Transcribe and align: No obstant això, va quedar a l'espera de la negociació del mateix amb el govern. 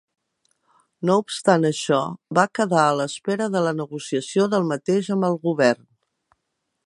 No 1.09 1.17
obstant 1.23 1.67
això, 1.69 1.99
va 2.39 2.45
quedar 2.59 2.81
a 2.85 2.97
l'espera 3.01 3.49
de 3.57 3.63
la 3.67 3.75
negociació 3.83 4.49
del 4.55 4.67
mateix 4.75 5.11
amb 5.17 5.29
el 5.31 5.37
govern. 5.49 5.87